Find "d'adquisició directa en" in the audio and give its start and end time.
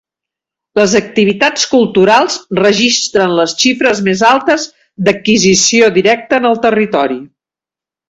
5.07-6.53